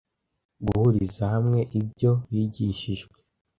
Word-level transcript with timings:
guhuriza 0.65 1.23
hamwe 1.33 1.59
ibyo 1.79 2.11
bigishijwe 2.33 3.17